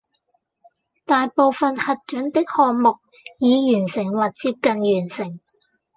[1.05, 2.97] 大部分核准的項目
[3.37, 4.63] 已完成或接近
[4.99, 5.39] 完成